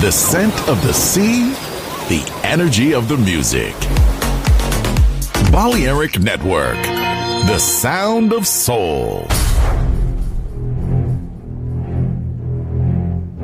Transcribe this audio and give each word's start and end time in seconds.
The 0.00 0.10
scent 0.10 0.54
of 0.66 0.82
the 0.82 0.94
sea, 0.94 1.52
the 2.08 2.24
energy 2.42 2.94
of 2.94 3.06
the 3.06 3.18
music. 3.18 3.74
Balearic 5.52 6.18
Network, 6.18 6.80
the 7.46 7.58
sound 7.58 8.32
of 8.32 8.46
soul. 8.46 9.26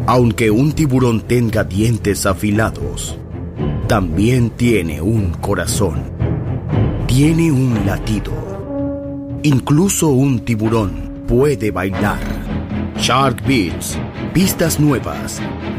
Aunque 0.06 0.50
un 0.50 0.72
tiburón 0.72 1.20
tenga 1.20 1.62
dientes 1.62 2.24
afilados, 2.24 3.18
también 3.86 4.48
tiene 4.48 5.02
un 5.02 5.32
corazón. 5.32 6.10
Tiene 7.06 7.52
un 7.52 7.84
latido. 7.84 8.32
Incluso 9.42 10.08
un 10.08 10.40
tiburón 10.40 11.22
puede 11.28 11.70
bailar. 11.70 12.20
Shark 12.96 13.46
Beats, 13.46 13.98
pistas 14.32 14.80
nuevas, 14.80 15.38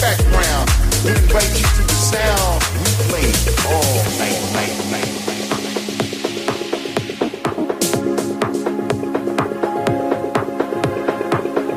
background. 0.00 0.70
We 1.04 1.10
invite 1.10 1.52
you 1.58 1.66
to 1.66 1.82
the 1.82 1.98
sound. 2.12 2.62
We 2.80 2.90
play 3.08 3.28
all 3.68 3.96
night, 4.18 4.40
night, 4.56 4.76
night. 4.92 5.10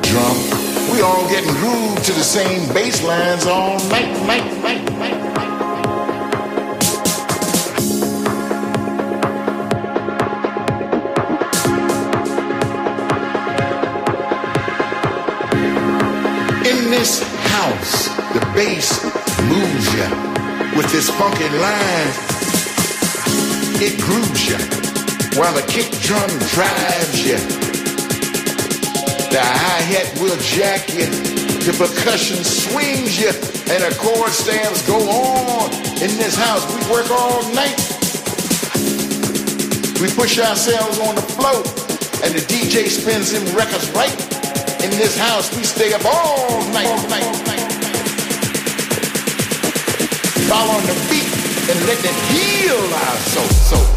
Drum. 0.04 0.38
We 0.94 1.02
all 1.02 1.28
getting 1.30 1.54
grooved 1.56 2.06
to 2.06 2.14
the 2.14 2.24
same 2.24 2.74
bass 2.74 3.04
lines 3.04 3.46
all 3.46 3.78
night, 3.90 4.12
night, 4.26 4.62
night. 4.64 4.87
bass 18.58 19.04
moves 19.54 19.88
you 19.94 20.10
with 20.76 20.90
this 20.92 21.12
funky 21.12 21.48
line. 21.62 22.10
It 23.78 24.02
grooves 24.02 24.50
you 24.50 24.58
while 25.38 25.54
the 25.54 25.62
kick 25.70 25.94
drum 26.02 26.26
drives 26.58 27.22
you. 27.22 27.38
The 29.30 29.44
hi-hat 29.46 30.10
will 30.18 30.36
jack 30.42 30.90
you, 30.90 31.06
the 31.70 31.74
percussion 31.78 32.44
swings 32.44 33.22
you, 33.22 33.30
and 33.70 33.80
the 33.86 33.96
chord 34.02 34.32
stands 34.32 34.82
go 34.88 34.98
on. 35.06 35.70
In 36.02 36.18
this 36.18 36.36
house, 36.36 36.66
we 36.74 36.82
work 36.90 37.12
all 37.12 37.46
night. 37.54 37.78
We 40.02 40.10
push 40.18 40.40
ourselves 40.40 40.98
on 40.98 41.14
the 41.14 41.28
floor, 41.38 41.62
and 42.26 42.34
the 42.34 42.42
DJ 42.50 42.90
spins 42.90 43.32
them 43.34 43.46
records 43.56 43.88
right. 43.92 44.18
In 44.82 44.90
this 44.98 45.16
house, 45.16 45.56
we 45.56 45.62
stay 45.62 45.94
up 45.94 46.06
all 46.06 46.58
night. 46.74 46.88
All 46.88 47.10
night, 47.10 47.24
all 47.24 47.46
night 47.46 47.67
fall 50.48 50.70
on 50.72 50.82
the 50.86 50.94
feet 51.10 51.28
and 51.70 51.78
let 51.88 52.00
it 52.00 52.16
heal 52.32 52.80
our 52.80 53.18
soul. 53.18 53.50
soul. 53.50 53.97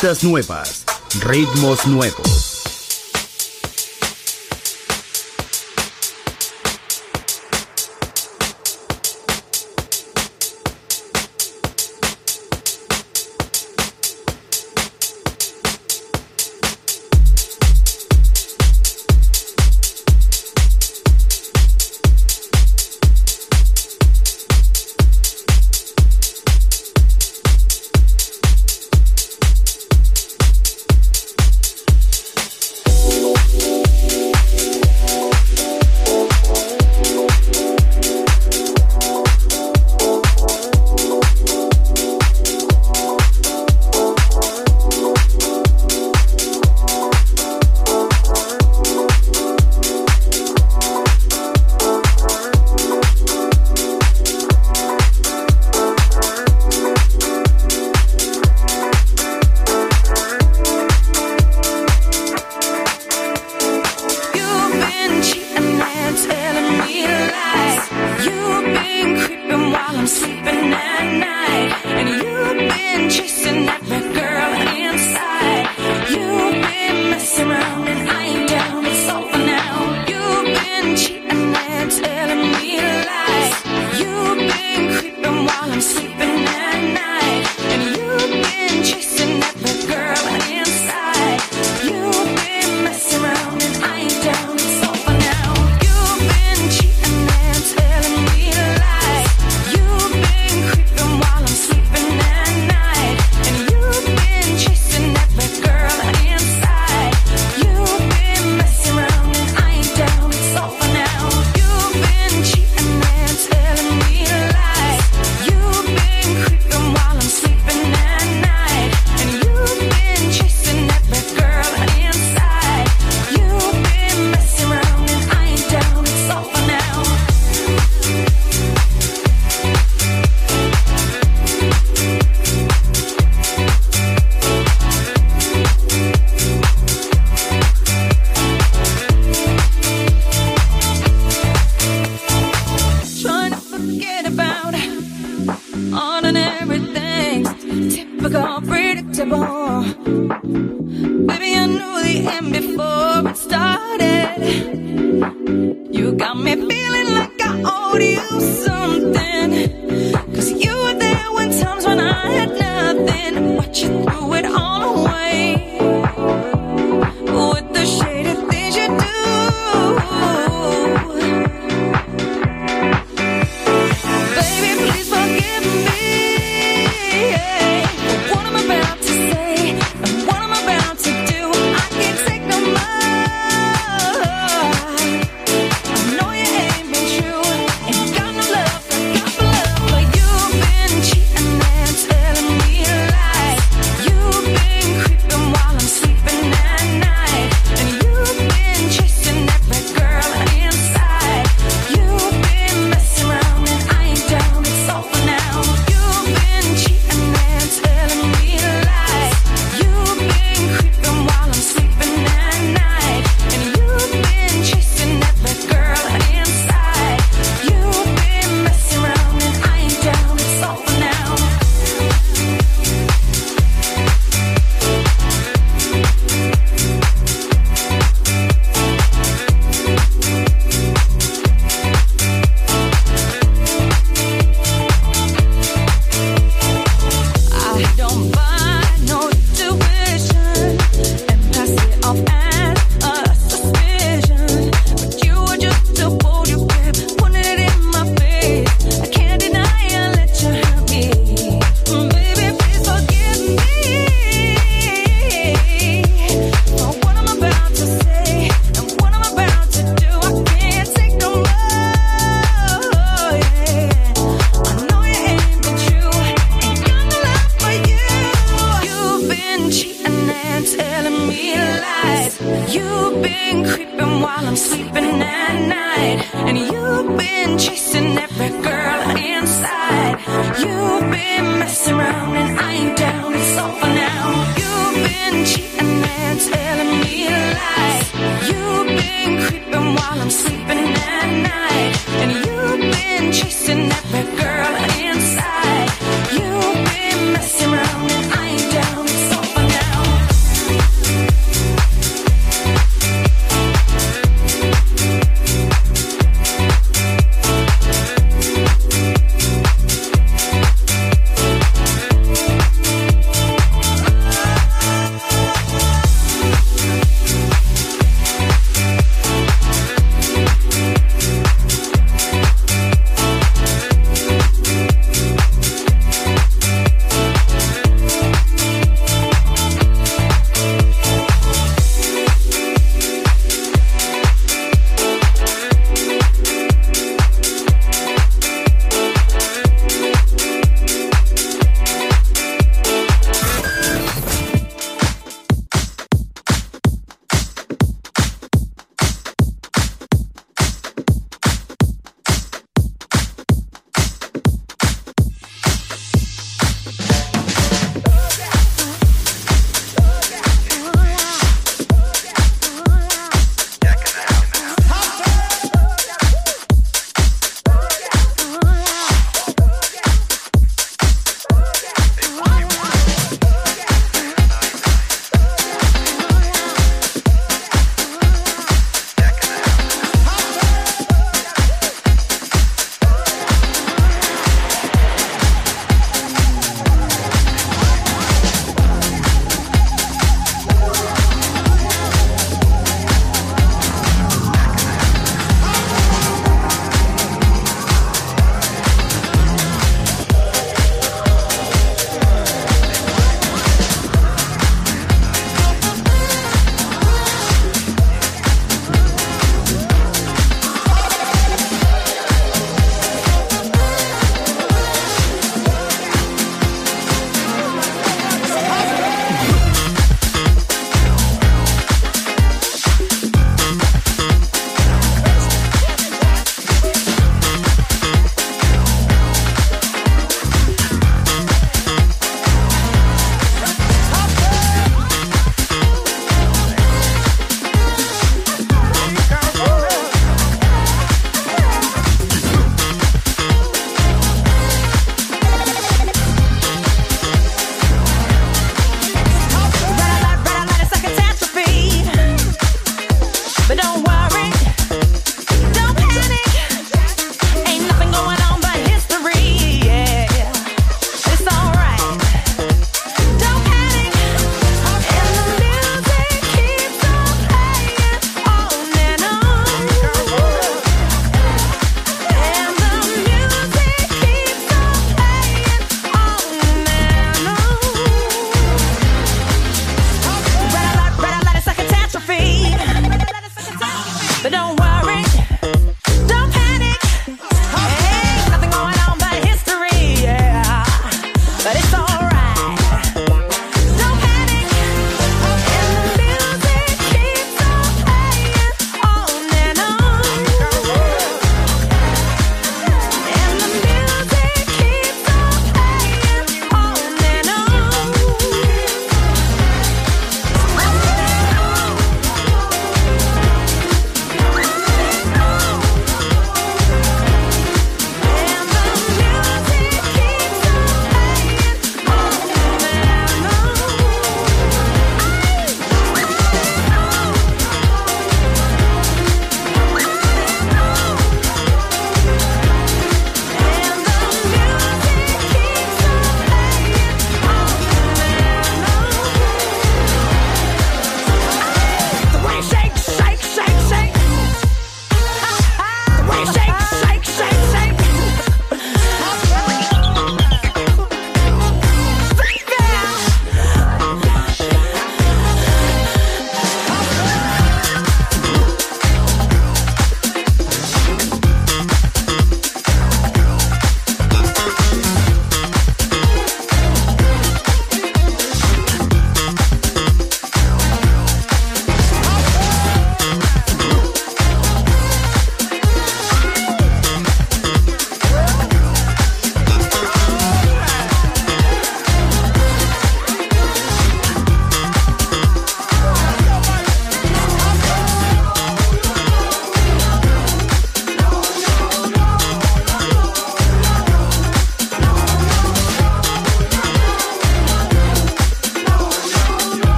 Pistas 0.00 0.24
nuevas, 0.24 0.84
ritmos 1.26 1.86
nuevos. 1.86 2.49